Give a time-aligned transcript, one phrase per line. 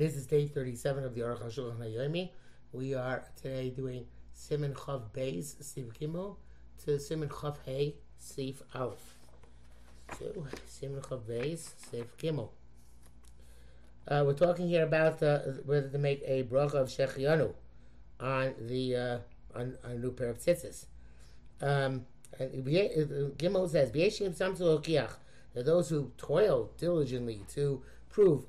[0.00, 2.30] This is day 37 of the Aruch HaShulchan HaYomi.
[2.72, 6.36] We are today doing Simon Chav Beis, Sif Gimel,
[6.82, 9.18] to Simon Chav Hey, Sif Aleph.
[10.18, 12.48] So, Simon Chav Beis, Sif Gimel.
[14.08, 17.52] Uh, we're talking here about uh, whether to make a bracha of Shechianu
[18.18, 19.18] on the uh,
[19.54, 20.86] on, on a new pair of tzitzis.
[21.60, 22.06] Um,
[22.38, 25.12] Gimel says, "B'yeshim samtu okiach."
[25.54, 28.46] Those who toil diligently to prove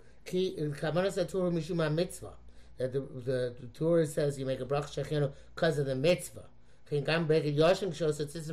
[2.78, 6.46] That the, the, the Torah says you make a brach shechino because of the mitzvah.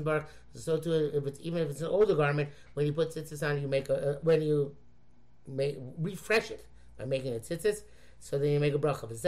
[0.05, 3.49] Bar so too if it's even if it's an older garment when you put tzitzis
[3.49, 4.77] on you make a uh, when you
[5.47, 6.65] make refresh it
[6.97, 7.83] by making a tzitzis
[8.21, 9.09] so then you make a bracha.
[9.09, 9.21] But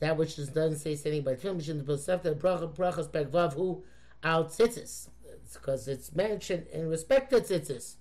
[0.00, 3.84] that which is doesn't say anything by tefillin mishin the bracha brachas begvav who
[4.22, 5.08] out tzitzis
[5.52, 7.96] because it's mentioned in respect to tzitzis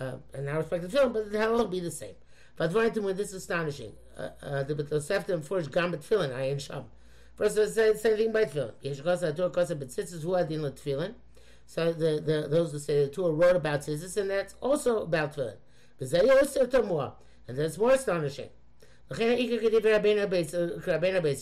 [0.00, 2.14] uh, and now respect the film, but the hell will be the same.
[2.56, 6.84] But when this is astonishing, uh, uh, the Tosefta and Forge Gambit Tefillin, Ayin Sham.
[7.36, 8.72] First, the same thing by Tefillin.
[8.80, 11.14] Yesh Kosa Torah Kosa B'tzitzis Hu Adin Tefillin.
[11.66, 15.36] So the, the, those who say the Torah wrote about tzitzis, and that's also about
[15.36, 15.56] Tefillin.
[16.00, 17.12] B'zayah
[17.48, 18.48] and that's more astonishing.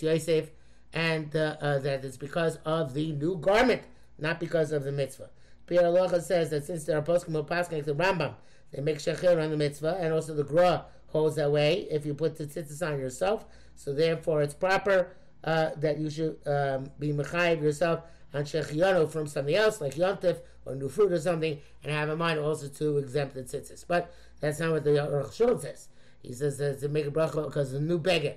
[0.03, 0.51] Yosef,
[0.93, 3.83] and uh, uh, that it's because of the new garment,
[4.19, 5.31] not because of the mitzvah.
[5.67, 8.35] Pierre Aloha says that since there are poskim paskin like the Rambam,
[8.73, 12.15] they make shechir on the mitzvah, and also the Gra holds that way if you
[12.15, 13.47] put the tzitzis on yourself.
[13.75, 18.03] So therefore, it's proper uh, that you should um, be mechayiv yourself
[18.35, 22.19] on shechiyano from something else, like yontif or new fruit or something, and have in
[22.19, 23.85] mind also to exempt the tzitzis.
[23.87, 25.89] But that's not what the Aruch says.
[26.23, 28.35] He says that to make a bracha because the new beggar.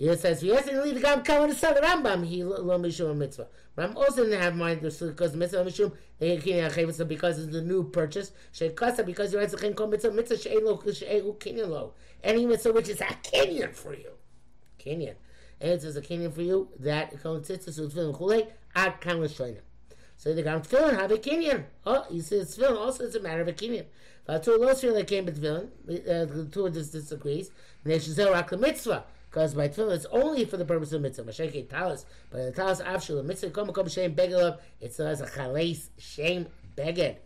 [0.00, 2.24] He says, yes, and leave the gam come to the Rambam.
[2.24, 3.48] He lo mishum mitzvah.
[3.76, 5.92] Ram also didn't have mind because mitzvah mishum
[7.06, 8.32] because it's the new purchase.
[8.54, 11.92] Sheikasa because you're asking kol mitzvah mitzvah she'elo she'elu kinyan lo.
[12.24, 14.12] Any mitzvah which is a kinyan for you,
[14.78, 15.16] kinyan,
[15.60, 19.60] and it says a kinyan for you that kol tzitzis utfilin chulei ad kam l'shoinim.
[20.16, 21.64] So the gam tefillin have a kinyan.
[21.84, 23.84] Oh, he says tefillin also is a matter of a kinyan.
[24.26, 25.68] V'atur lo tefillin came with tefillin.
[25.90, 27.50] Uh, the Torah disagrees.
[27.84, 29.04] And they should say rak mitzvah.
[29.30, 31.22] Because by tefillin it's only for the purpose of mitzvah.
[31.22, 34.58] Mashake talis, but the talis afshul mitzvah kom kom shem begelav.
[34.80, 37.16] It still has a chaleis shem beged.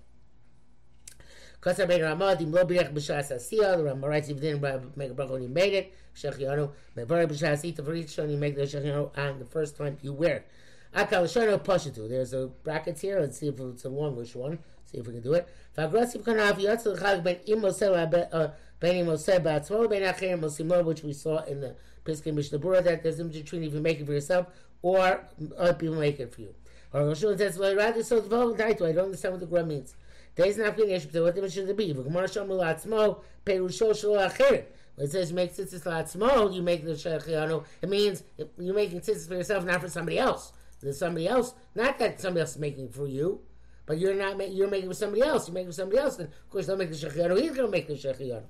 [1.63, 3.79] Kasar ben Ramad im lo birech b'shas asiyah.
[3.79, 4.61] The Ramah writes if didn't
[4.97, 5.95] make a bracha when you made it.
[6.15, 9.97] Shechianu mevarei b'shas ita for each time you make the shechianu on the first time
[10.03, 10.47] you wear it.
[10.95, 12.07] Akal shano pashitu.
[12.07, 13.19] There's a bracket here.
[13.19, 14.59] Let's see if it's a longish one.
[14.85, 15.49] See if we can do it.
[15.79, 18.51] V'agrasiv kanav yatzal chag ben imosel ben uh,
[18.85, 23.75] acherim which we saw in the Peskin Mishnah Berurah that there's a difference between if
[23.75, 24.47] you make it for yourself
[24.83, 25.25] or
[25.57, 26.55] other people make it for you.
[26.93, 29.97] Or Roshua says, well, rather so devoted I don't understand what the Gra means.
[30.37, 31.95] Days not being issue, what the should be?
[31.95, 34.65] V'gemar shamu la'atzmo, perusho shlo acher.
[34.97, 38.23] When it says make tzitzis la'atzmo, you make the shechianu, it means
[38.59, 40.53] you're making tzitzis for yourself, not for somebody else.
[40.81, 43.41] There's somebody else, not that somebody else is making for you,
[43.87, 46.51] but you're not, you're making for somebody else, you're making for somebody else, then of
[46.51, 48.43] course don't make the shechianu, he's going to make the shechianu.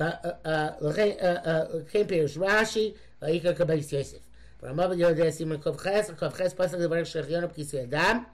[0.00, 2.92] לכן פירוש רש"י,
[3.22, 4.18] ואיכא קבייס יוסף.
[4.62, 8.24] ברמה בדיוק זה סימן קו חס, קו חס פסק לברך שחיונו בכיסוי אדם.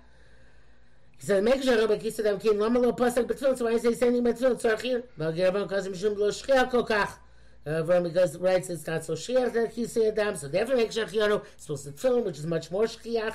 [1.20, 4.14] זה מקר שאני רואה בכיסוי אדם, כי למה לא פסק בתפילות, so אומרת, זה יסן
[4.14, 5.00] עם התפילות, צורך חיר.
[5.19, 7.19] והגיר הבן קוזם שום לא שחיע כל כך.
[7.69, 11.12] Uh, because right since that's so shiach that he say adam so they make shiach
[11.12, 13.34] yonu supposed to tell which is much more shiach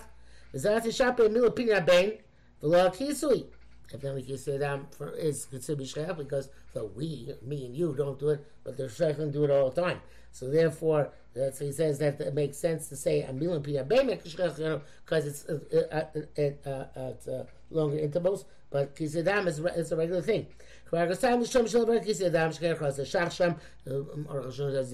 [0.54, 2.14] is that the shape in milo ben
[2.62, 3.46] the law of kisui
[3.88, 3.94] kisui.
[3.94, 4.86] Evidently, Kisedam
[5.18, 9.32] is considered Shechach because so we, me and you, don't do it, but the Shechachim
[9.32, 10.02] do it all the time.
[10.32, 15.46] So therefore, that's he says that it makes sense to say Amilim Pia because it's
[15.46, 15.60] uh,
[15.92, 16.04] uh,
[16.42, 20.48] uh, uh, at uh, longer intervals, but Kisedam is it's a regular thing.
[20.92, 21.00] You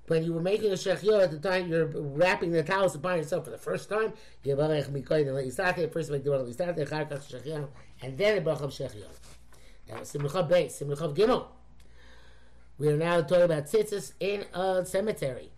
[0.08, 3.44] When you were making a shechiah at the time, you're wrapping the towels upon yourself
[3.44, 4.14] for the first time.
[4.44, 7.68] First make the bracha
[8.02, 9.06] and then the bracha of shechiah.
[9.90, 11.48] Now, simcha beis, simcha gimel.
[12.78, 15.52] We are now talking about tzitzis in a cemetery.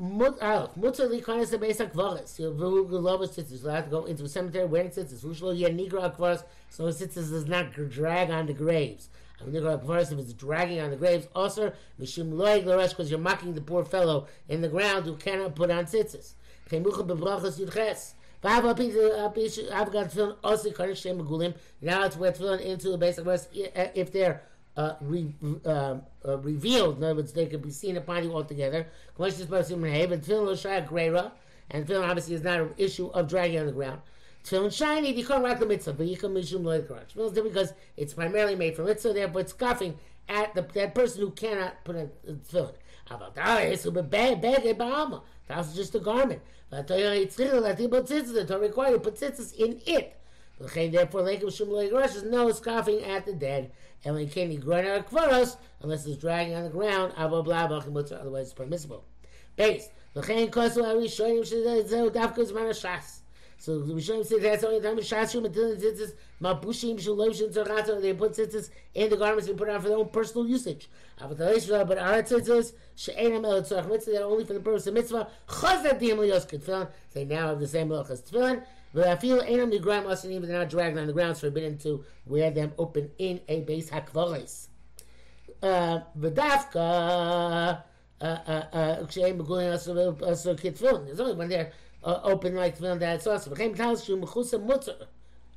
[0.00, 0.68] Ah,
[1.80, 2.38] akvaris.
[2.38, 3.70] You love tzitzis.
[3.70, 5.24] Have to go into a cemetery wearing tzitzis.
[5.24, 6.44] Vushlo yen nigra akvaris.
[6.70, 9.08] So tzitzis does not drag on the graves.
[9.46, 13.84] If it's dragging on the graves, also mishum loig l'resh because you're mocking the poor
[13.84, 16.34] fellow in the ground who cannot put on tzitzis.
[16.72, 18.58] Now
[22.04, 24.42] it's wear tefillin into the basic verse if they're
[24.76, 25.32] uh, re,
[25.64, 25.96] uh,
[26.26, 26.96] uh, revealed.
[26.98, 28.86] In other words, they can be seen upon you altogether.
[29.18, 29.34] And
[31.86, 34.00] tefillin obviously is not an issue of dragging on the ground.
[34.44, 37.14] Tefillin shiny, can't rock the mitzvah, but you can mishum loy garage.
[37.14, 39.98] Because it's primarily made from mitzvah there, but it's scoffing
[40.28, 42.74] at the, that person who cannot put a tefillin.
[43.10, 45.22] About that, but bag bag bahama.
[45.46, 46.40] That's just a garment.
[46.70, 50.16] But the Torah required put tzitzis in it.
[50.58, 53.72] Therefore, like shum loy garage is no scoffing at the dead.
[54.04, 57.12] And when can't groin out kvaros unless it's dragging on the ground.
[57.16, 59.04] Otherwise, it's permissible.
[59.56, 59.90] Base.
[60.14, 63.21] L'chein kosu arishonim shezeu dafka zman hashas.
[63.62, 68.02] So the Rishonim say that's only the time of Shashim the tzitzis, Mabushim, Shulovshin, Tzorchato,
[68.02, 70.90] they put tzitzis in the garments and put it on for their own personal usage.
[71.16, 76.00] But our tzitzis, She'enam El Tzorach Mitzvah, they're only for the purpose of mitzvah, Chazat
[76.00, 79.72] Diyam Liyos Tefillin, they now have the same look as Tefillin, but I feel Enam
[79.72, 83.12] Nigram Asin, even they're not dragged on the ground, it's forbidden to wear them open
[83.18, 84.66] in a base hakvalis.
[85.62, 86.00] Uh,
[88.21, 91.05] V'dafka, כשהם מגולים אסור כתפילין.
[91.05, 91.71] There's only when they're
[92.03, 93.53] uh, open like tefillin that's also.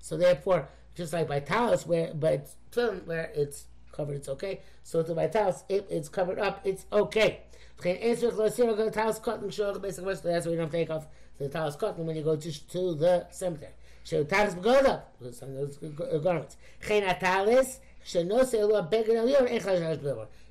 [0.00, 4.61] So therefore, just like by talis, where by tefillin where it's covered, it's okay.
[4.82, 7.40] So to by talis, if it's covered up, it's okay.
[7.82, 8.31] Answer
[8.90, 10.20] talis cotton show basic words.
[10.20, 11.06] That's why you don't take off
[11.38, 13.72] the talis cotton when you go to, to the cemetery.
[14.05, 16.58] So talis begoda with some of those garments.
[16.87, 17.78] Chen atalis.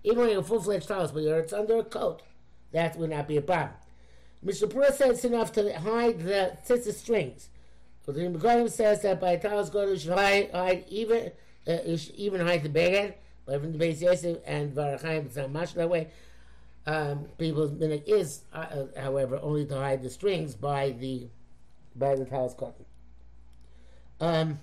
[0.05, 2.23] Even when you're full fledged talis, but it's under a coat,
[2.73, 3.75] that would not be a problem.
[4.45, 4.69] Mr.
[4.69, 7.49] Pura says enough to hide the tzitzit strings.
[8.05, 11.33] But the Megadim says that by talis go should hide, hide even
[11.67, 11.79] uh,
[12.17, 13.15] even hide the beged.
[13.47, 16.09] But from the base Yosef and Varachayim, it's not much that way.
[16.87, 21.29] Um, people's minute is, uh, uh, however, only to hide the strings by the
[21.97, 22.85] by the talis cotton.
[24.21, 24.59] Um,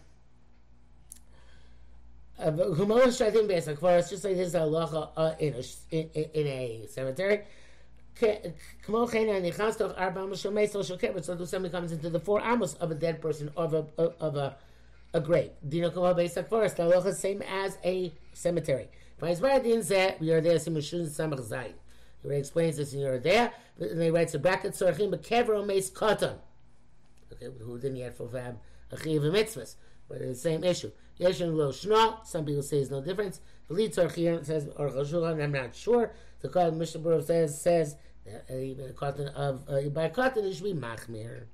[2.41, 6.47] Humolish, I think, based on Kvaras, just like this halacha uh, in, a, in, in
[6.47, 7.41] a cemetery.
[8.19, 8.53] So
[11.45, 13.85] somebody comes into the four amos of a dead person of a
[14.19, 14.57] of a
[15.13, 15.51] a grave.
[15.67, 16.77] Dino beisak forest.
[16.77, 18.87] The same as a cemetery.
[19.21, 20.63] We are there.
[22.23, 23.51] He explains this, you're there.
[23.79, 24.81] And he writes a bracket.
[24.81, 25.09] Okay,
[27.59, 28.59] who didn't yet fulfill
[28.91, 29.75] a chiv mitzvahs,
[30.11, 30.91] but it's the same issue.
[31.19, 32.25] Yeshin lo shna.
[32.25, 33.39] Some people say there's no difference.
[33.67, 35.41] The lead tzarchim says or chashulchan.
[35.41, 36.11] I'm not sure.
[36.41, 41.45] The Kal Mishnah says says that cotton of uh, by cotton it should be machmir.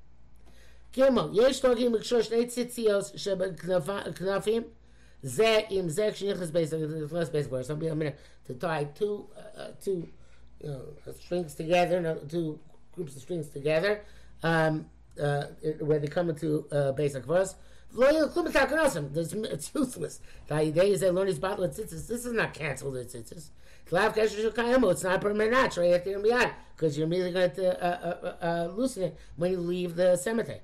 [0.94, 4.65] Gimel yesh togim mikshor shnei tzitzios shebeknafim.
[5.25, 7.65] Ze im ze kshnichas basic less basic word.
[7.65, 8.13] Some people mean
[8.45, 10.07] to tie two uh, uh, two
[10.62, 12.60] you know strings together, no, two
[12.94, 14.01] groups of strings together,
[14.44, 14.86] um,
[15.21, 15.44] uh,
[15.80, 17.56] where they come into uh, basic verse.
[17.95, 20.19] It's useless.
[20.48, 22.06] The.
[22.07, 22.98] This is not canceled.
[22.98, 25.78] It's not permanent?
[26.75, 30.60] Because you're immediately going to uh, uh, uh, loosen it when you leave the cemetery.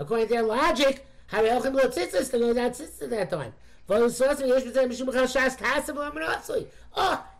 [0.00, 3.30] According to their logic, how you can blow tzitzis to go without tzitzis at that
[3.30, 3.52] time.
[3.90, 4.08] Oh,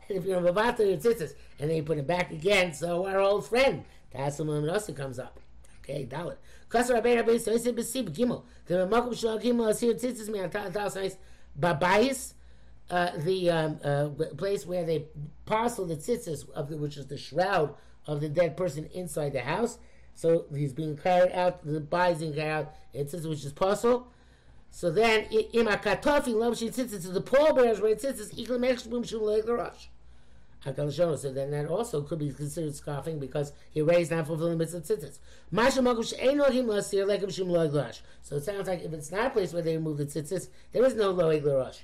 [0.09, 3.07] and if you're a Mavata, your tzitzis, and then you put it back again, so
[3.07, 3.85] our old friend,
[4.15, 5.39] Tassim also comes up.
[5.89, 6.37] Okay, Dalit.
[6.69, 8.43] Kasar Rabbi Rabbi so it's besib gimel.
[8.67, 11.17] The makom shel gimel asir tzitzis mi atal tal sais
[11.59, 12.35] babayis.
[12.91, 15.07] Uh, the um, uh, place where they
[15.45, 17.75] parcel the tzitzis of which is the shroud
[18.07, 19.79] of the dead person inside the house.
[20.15, 21.65] So he's being carried out.
[21.65, 22.75] The body is being carried out.
[22.93, 24.09] It says which is parcel.
[24.71, 29.87] So then, imakatofi lamshin tzitzis to the pallbearers it tzitzis ikle mechshbum shum le'eglarosh.
[30.65, 34.81] HaKadosh so then that also could be considered scoffing because he raised not fulfilling mitzvah
[34.81, 35.19] tzitzis.
[38.23, 40.85] So it sounds like if it's not a place where they remove the tzitzis, there
[40.85, 41.79] is no loeg l'rosh.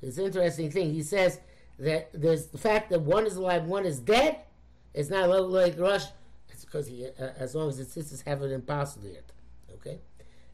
[0.00, 0.92] It's an interesting thing.
[0.92, 1.40] He says
[1.78, 4.38] that there's the fact that one is alive, one is dead.
[4.92, 6.08] It's not loeg l'rosh.
[6.48, 9.30] It's because he, uh, as long as the tzitzis haven't been passed yet.
[9.74, 10.00] Okay,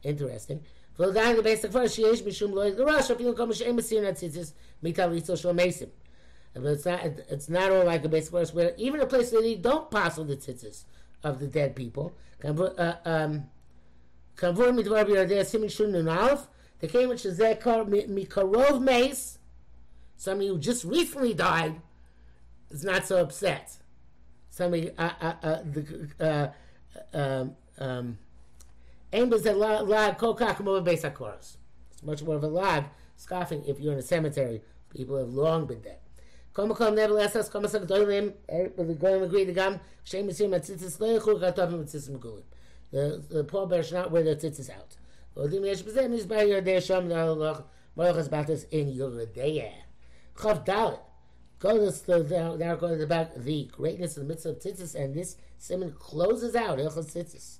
[0.03, 0.61] interesting.
[0.97, 5.43] So the basic first sheish mishum loy garash if you come and mesir natzitzis mitaritzos
[5.43, 5.89] shlomesim.
[6.53, 9.41] But it's not it's not all like a basic verse where even a place that
[9.41, 10.85] they don't pass on the tzitzis
[11.23, 12.13] of the dead people.
[12.41, 13.43] Kavur uh, um,
[14.37, 16.47] midvar b'yardei simin shun nun alf.
[16.79, 19.39] They came with shezekar mikarov mace.
[20.15, 21.81] Somebody who just recently died
[22.69, 23.77] is not so upset.
[24.49, 26.53] Somebody uh, uh, uh, the
[27.13, 28.17] uh, um, um,
[29.15, 31.05] Aim is that lag kol kakumov based.
[31.05, 32.83] It's much more of a live
[33.15, 34.61] scoffing if you're in a cemetery.
[34.93, 35.99] People have long been dead.
[36.53, 38.33] Kol makom nebel esas kol masak doilim.
[38.75, 42.43] But the goyim agree the gam shem yisim atzitzis lo yichur katopim atzitzim gulim.
[42.91, 44.97] The the poor bear should not wear their tzitzis out.
[45.37, 47.61] Vodim yesh b'zeh nizbar yodei shom is
[47.97, 49.71] moichas batas in yodeya.
[50.35, 50.99] Chav dalit.
[51.59, 53.33] Go to the, now go to the back.
[53.33, 57.59] The greatness of the mitzvah of tzitzis, and this simon closes out ilchas tzitzis.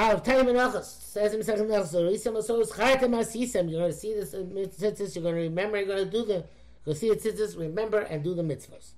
[0.00, 1.68] Av time menachos says in second.
[1.86, 3.70] So risam so is chaytem asisem.
[3.70, 5.14] You're going to see this tzitzis.
[5.14, 5.76] You're going to remember.
[5.76, 6.46] You're going to do the.
[6.86, 7.58] Go see the tzitzis.
[7.58, 8.92] Remember and do the mitzvahs.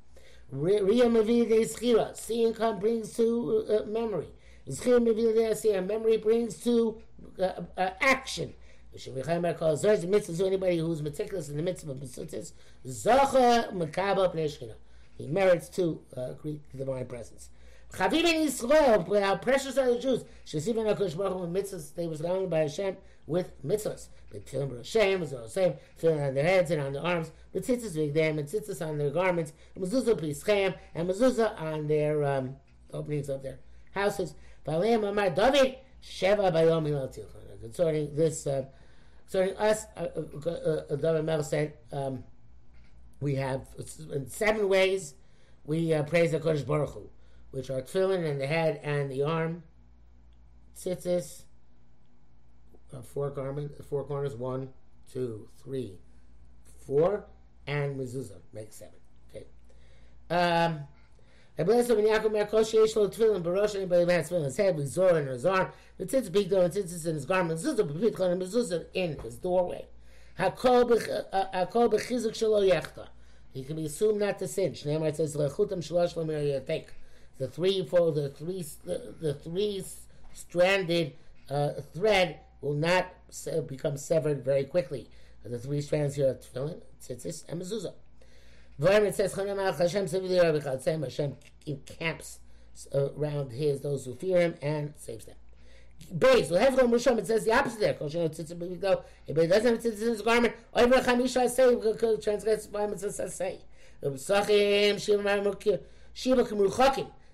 [0.52, 2.16] Ria mavide schira.
[2.16, 4.28] Seeing come brings to uh, memory.
[4.68, 7.02] Schira mavide Memory brings to
[7.36, 8.54] uh, uh, action.
[8.96, 12.52] To anybody who's meticulous in the mitzvah of mitzvahs.
[12.86, 14.72] Zacha makaba pnei
[15.18, 17.48] He merits to uh, greet the divine presence.
[17.92, 20.24] Chavim in Yisrael, how precious are the Jews.
[20.46, 22.96] Shesiv and HaKadosh Baruch Hu mitzvahs, they were surrounded by Hashem
[23.26, 24.08] with mitzvahs.
[24.30, 25.74] But Tefillin Hashem was all the same.
[26.00, 27.30] Tefillin on their heads and on their arms.
[27.52, 29.52] But tzitzis them and tzitzis on their garments.
[29.74, 32.56] and Mezuzah pischem and mezuzah on their um,
[32.92, 33.58] openings of their
[33.94, 34.34] houses.
[34.66, 38.46] V'aleim Amar David Sheva Bayom Ilal Concerning this.
[38.46, 38.64] Uh,
[39.32, 40.08] Concerning us, uh,
[40.46, 42.22] uh, uh, David Mel said, um,
[43.22, 43.66] we have
[44.12, 45.14] in seven ways
[45.64, 47.08] we uh, praise the Kodesh Baruch Hu,
[47.52, 49.62] which are tefillin in the head and the arm,
[50.76, 51.44] tzitzis,
[52.92, 54.70] uh, four garment, four corners, one,
[55.12, 55.98] two, three,
[56.86, 57.26] four,
[57.66, 58.94] and mezuzah makes seven.
[59.30, 59.46] Okay.
[60.30, 60.80] Um,
[61.58, 64.44] I bless him in Yaakov Merkosh Yesh Lo Tefillin Barosh anybody who has tefillin in
[64.44, 67.26] his head with Zor in his arm with tzitz big door and tzitzis in his
[67.26, 69.86] garment zuzah b'pitchon and mezuzah in his doorway.
[70.38, 73.08] Hakol b'chizuk shelo yechta.
[73.52, 74.72] He can be assumed not to sin.
[74.72, 76.88] Shneimar says lechutam shalosh lo take
[77.42, 79.82] the three for the three the, the three
[80.32, 81.14] stranded
[81.50, 83.12] uh, thread will not
[83.66, 85.08] become severed very quickly.
[85.42, 87.94] The three strands here are tefillin, tzitzis, and mezuzah.
[88.78, 89.34] It says
[91.02, 92.38] Hashem encamps
[92.94, 95.34] around his those who fear him and saves them.
[96.16, 97.96] Base, Musham, it says the opposite there.
[99.26, 101.42] If he doesn't have tzitzit in his garment, Oiver Chamisha
[106.14, 106.44] Shiva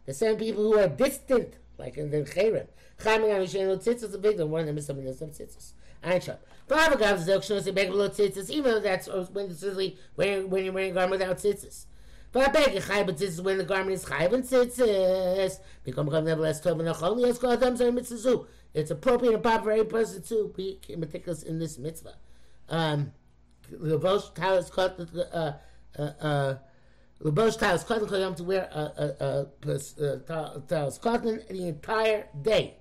[0.08, 2.66] the same people who are distant, like in the Cherem.
[3.04, 5.72] Chaim and Amishen Tzitzit, the big one, one of them is something that's Tzitzit.
[6.02, 6.38] Einschab.
[8.50, 9.64] Even though that's when it's
[10.16, 11.86] wearing when you're wearing a garment without tzitzis.
[12.30, 15.58] But I beg you, chai, but this is when the garment is chai and tzitzis.
[15.84, 17.20] Become come nevertheless twelve and a chol.
[17.20, 18.44] Yes, call them zay mitzvah.
[18.74, 22.14] It's appropriate and proper for every person to be meticulous in this mitzvah.
[22.68, 23.12] Um,
[23.72, 25.00] Lebosh talis cut
[25.32, 25.52] uh
[25.98, 26.54] uh uh.
[27.22, 32.76] Lebosh talis cotton koyam to wear a a cotton the entire day.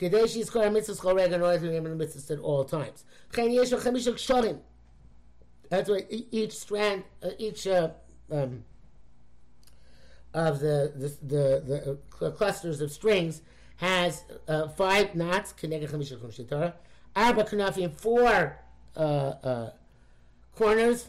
[0.00, 3.04] Mitzvahs chol rega in order to remember the mitzvahs at all times.
[5.68, 7.90] That's why each strand, uh, each uh,
[8.30, 8.64] um,
[10.32, 13.42] of the the, the, the uh, clusters of strings
[13.76, 15.52] has uh, five knots.
[15.52, 16.72] Keneged chamisha chumshitara.
[17.14, 18.56] Arba kanafim, four
[18.96, 19.70] uh, uh,
[20.54, 21.08] corners.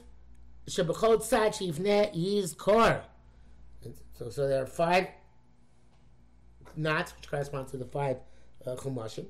[0.70, 3.04] Shivne yiz kor.
[4.18, 5.08] So, so there are five
[6.76, 8.18] knots, which correspond to the five
[8.66, 9.28] uh, chumashim,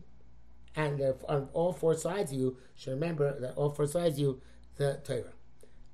[0.75, 4.41] and on all four sides you should remember that all four sides you
[4.77, 5.34] the Torah.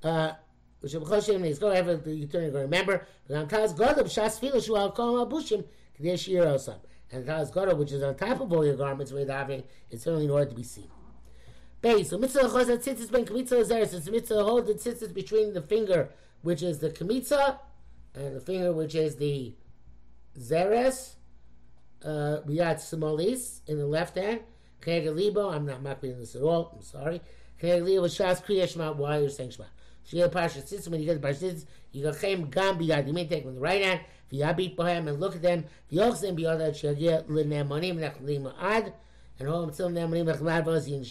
[0.03, 0.33] Uh,
[0.81, 3.07] Torah going remember.
[5.25, 5.65] Abushim
[5.97, 6.79] Kadesh Yir Osam.
[7.11, 7.25] And
[7.77, 10.55] which is on top of all your garments, where having it's certainly in order to
[10.55, 10.89] be seen.
[11.85, 12.09] Base.
[12.09, 13.59] So mitzvah chosat tzitzis ben kmitza.
[13.59, 16.09] It's mitzvah the tzitzis between the finger,
[16.41, 17.59] which is the kmitza,
[18.15, 19.53] and the finger, which is the
[20.35, 21.13] zeres
[22.03, 24.39] uh, Riyad Simolis in the left hand.
[24.87, 27.21] Libo, I'm not mapping this at all, I'm sorry.
[27.61, 29.65] Libo Shas Kriya Shema, why you're saying Shema.
[30.09, 33.13] Shia Parsha Tzitzim, when you get the Parsha Tzitzim, you go Chem Gam Biyad, you
[33.13, 34.01] may take with the right hand,
[34.31, 38.93] V'yabit Bohem, and look at them, V'yochzem Biyad, Shagia L'nemonim Nechlim Ad,
[39.37, 41.03] and them till Nemonim Nechlim Ad, V'oz Yin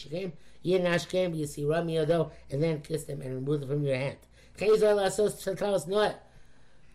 [0.64, 3.96] Shekem, Yin Ashkem, Yisi Rami Yodo, and then kiss them and remove them from your
[3.96, 4.16] hand.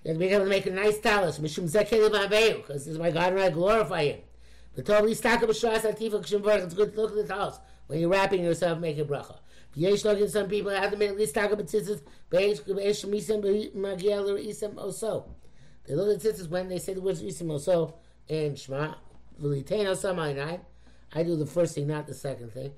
[0.05, 1.39] You to be able to make a nice talus.
[1.39, 4.19] Mishum zekeli ba'aveyu, because this is my God and I glorify Him.
[4.75, 6.63] But totally stack up a shas atifa kshim varach.
[6.63, 9.39] It's good to look at the talus when you're wrapping yourself, make a bracha.
[9.75, 12.01] Yesh looking some people have to make at least stack up a tzitzis.
[12.31, 15.25] Beish beish misem magiel or isem oso.
[15.85, 17.93] They look at tzitzis when they say the words isem oso
[18.29, 18.95] and shma
[19.41, 20.59] v'litein osam
[21.11, 22.71] I do the first thing, not the second thing.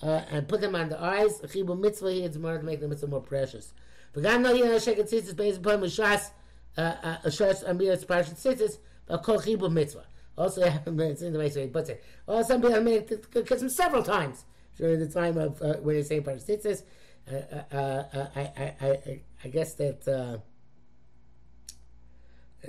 [0.00, 1.40] Uh, and put them on the eyes.
[1.40, 3.72] Chibu mitzvah here, it's more to make the mitzvah more precious.
[4.14, 6.30] V'gam no yin sheket tzitzis beish upon mishas
[6.78, 10.04] Ashras Amir Parshat Tzitzis, but Kol Chibur Mitzvah.
[10.36, 12.04] Also, it's in the way he puts it.
[12.26, 14.44] Well, some people made it kiss him several times
[14.76, 16.82] during the time of uh, when he's saying Parshat Tzitzis.
[17.30, 18.40] Uh, uh, I,
[18.80, 20.38] I, I, guess that uh,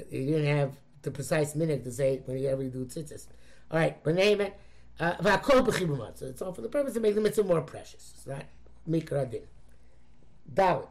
[0.10, 3.28] he didn't have the precise minute to say when he ever do tzitzis.
[3.72, 4.60] All right, but name it.
[5.00, 8.14] So it's all for the purpose of making the mitzvah more precious.
[8.18, 8.44] It's not
[8.88, 9.44] mikra din.
[10.54, 10.88] Dalit.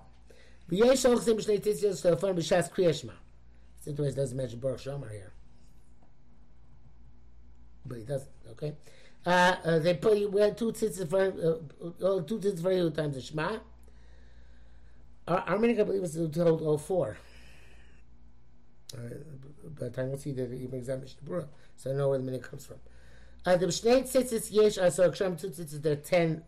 [0.71, 3.13] V'yesh ochsim b'shnei tzitzis to fun b'shas kriyashma.
[3.77, 5.33] It's interesting, it doesn't mention Baruch She'amar here.
[7.85, 8.75] But he doesn't, okay?
[9.27, 12.91] Uh, uh, they put we had two tzitzis for uh, uh, two tzitzis for you
[12.91, 13.59] times the Shema.
[15.27, 17.19] Our, minute, I believe, is all four.
[18.95, 19.01] Uh,
[19.79, 21.47] but I don't see that even exam Mishnah
[21.77, 22.79] so I know where the minute comes from.
[23.57, 23.69] There
[25.93, 26.43] are ten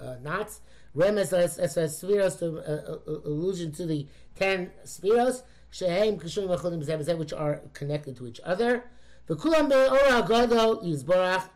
[0.00, 0.60] uh, knots.
[0.96, 5.42] Remes as as sefiros to uh, uh, allusion to the ten sefiros.
[5.70, 8.84] Shehem kishum machodim zeh which are connected to each other.
[9.26, 11.48] The kulam be'ora gadol yizborach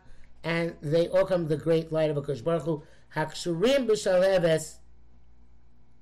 [0.45, 2.83] and they all come the great light of a Kosh Baruch Hu.
[3.15, 4.75] Hakshurim b'shaleves.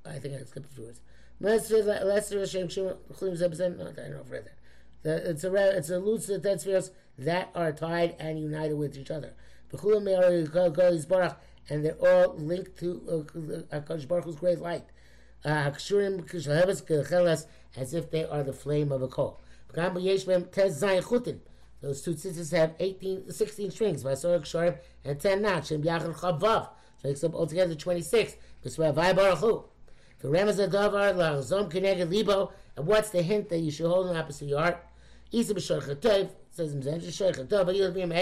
[0.06, 1.02] I think I skipped a few words.
[1.40, 3.78] Lesser Hashem Chulim Zebzen.
[3.78, 5.30] No, I don't know if I read that.
[5.30, 8.98] It's a it's a alludes to the ten spheres that are tied and united with
[8.98, 9.34] each other.
[11.70, 13.26] And they're all linked to
[13.72, 14.86] uh, Baruch Hu's great light.
[15.46, 15.72] Uh,
[17.76, 19.42] as if they are the flame of a coal.
[21.84, 26.70] Those two tzitzis have 18, 16 strings, and 10 knots, Shem Yachal Chavav.
[27.02, 28.36] So makes up altogether 26.
[28.64, 29.66] B'svavai Baruch Hu.
[30.20, 34.16] The Remez Adavar, Lachzom Keneged Libo, and what's the hint that you should hold in
[34.16, 34.86] opposite your heart?
[36.54, 38.14] Says but you'll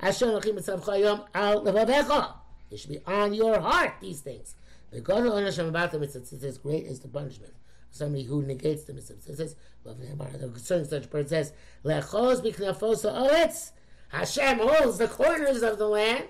[0.00, 2.34] Asher Chayom, Al Levavecha.
[2.70, 4.54] It should be on your heart, these things.
[4.90, 7.52] The God of Hashem about them, it's as great as the punishment
[7.94, 9.14] somebody who negates the mitzvah.
[9.14, 11.52] It says, the concerning such person says,
[11.84, 13.70] Lechos b'knafosa oretz.
[14.08, 16.24] Hashem holds the corners of the land.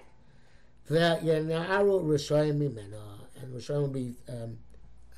[0.86, 3.20] The Yanaru Rishoyim Mimena.
[3.40, 4.58] And Rishoyim will be um,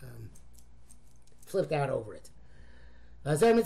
[0.02, 0.30] um,
[1.44, 2.30] flipped out over it.
[3.26, 3.64] Somebody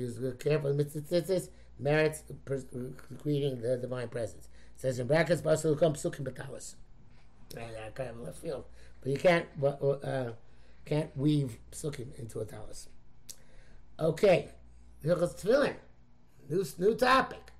[0.00, 1.42] who's careful mitzvah
[1.78, 2.22] merits
[3.22, 4.48] creating the divine presence.
[4.76, 6.76] It says in brackets, Basul Kom Psukim Batalas.
[7.54, 8.64] I kind of left field.
[9.02, 10.30] But you can't uh,
[10.86, 12.88] can't weave psukim into a talus.
[14.00, 14.48] Okay,
[15.04, 15.74] Hilchas Tefillin,
[16.48, 17.52] new new topic.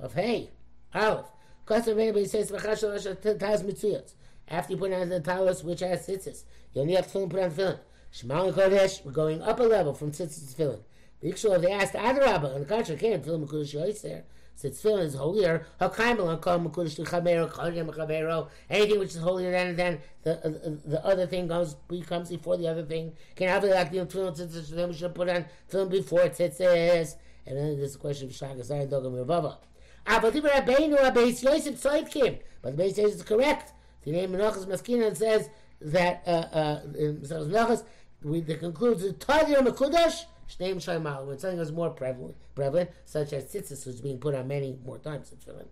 [0.00, 0.50] Chav Hey,
[0.94, 1.26] Aleph.
[1.66, 4.14] Question anybody says taz mitzuyos.
[4.48, 7.50] After you put on the talus which has tzitzis, you only have to put on
[7.50, 7.78] tefillin.
[8.10, 10.80] Shema Kodesh, we're going up a level from tzitzis to tefillin.
[11.22, 14.24] Bikshul, if they asked Adarabah, on the contrary, can't tefillin Mekudesh there
[14.56, 19.50] since tefillin is holier, Hakimalan called Makudush to Chabero, Khadri Makabero, anything which is holier
[19.50, 23.12] than, than the, uh, the other thing comes becomes before the other thing.
[23.36, 27.16] Can have like the tefillin then we should put on tefillin before tzitzis.
[27.46, 29.58] And then there's a question of Shagazai Dogam Ravava.
[30.06, 32.38] Ah, but the Rabbeinu Rabbeis Yosef Tzloitkim.
[32.62, 33.72] But the Yosef is correct.
[34.06, 37.82] The name Menachas Maskinan says that uh, uh, in Menachas,
[38.22, 43.32] we the concludes the Tadir Mekudash Shneim Shaimal, when something is more prevalent, prevalent, such
[43.32, 45.66] as tzitzis, which is being put on many more times in tefillin,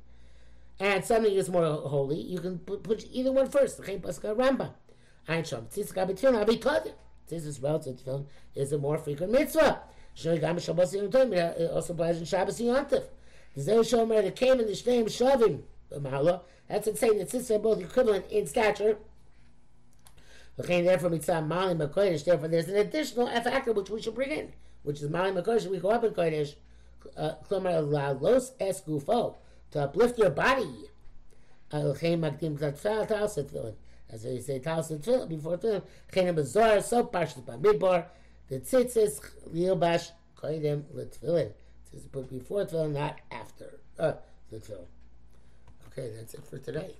[0.81, 3.77] and something is more holy, you can put, put either one first.
[3.77, 4.73] The Paska Rambam.
[5.29, 6.93] Ein Shom, tzitzis gabitfillin, abi kodim.
[7.31, 9.81] Tzitzis relative to tefillin is a more frequent mitzvah.
[10.17, 13.05] Shnei gam Shabbos Yom Tov, also applies in Shabbos Yom Tov.
[13.55, 15.63] The Zeh Shomer, that came in the Shneim Shavim,
[16.03, 18.99] the that's it saying that tzitzis are both equivalent in stature,
[20.57, 24.53] Therefore, therefore, there's an additional factor which we should bring in,
[24.85, 25.67] which is Mali Makodesh.
[25.67, 26.55] We go up in Kodesh,
[27.17, 29.35] uh, Los Esgufo,
[29.73, 30.71] to uplift your body.
[31.73, 31.83] As
[34.23, 38.07] they say, Tefillin, before Tefillin, Chenem Bezor, so Parshas Bamidbar,
[38.49, 39.21] the tzitzis,
[39.53, 41.51] Lilbash, Koidem, Letfillin.
[41.93, 44.13] Tzitzis put before Tefillin, not after uh,
[44.53, 44.94] the Tefillin.
[45.97, 46.95] Okay, that's it for today.